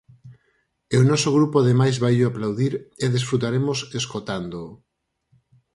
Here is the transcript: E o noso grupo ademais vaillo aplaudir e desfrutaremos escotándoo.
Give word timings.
E 0.93 0.95
o 1.01 1.07
noso 1.11 1.29
grupo 1.37 1.55
ademais 1.59 1.95
vaillo 2.03 2.25
aplaudir 2.27 2.73
e 3.03 3.05
desfrutaremos 3.15 3.79
escotándoo. 3.99 4.69